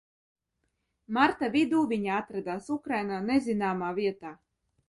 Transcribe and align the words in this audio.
Marta 1.17 1.51
vidū 1.57 1.83
viņa 1.93 2.15
atradās 2.23 2.73
Ukrainā 2.79 3.23
nezināmā 3.31 3.93
vietā. 4.01 4.37